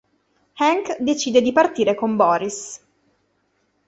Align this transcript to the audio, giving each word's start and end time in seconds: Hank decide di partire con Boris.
Hank 0.55 0.97
decide 0.99 1.41
di 1.41 1.51
partire 1.51 1.93
con 1.93 2.15
Boris. 2.15 2.81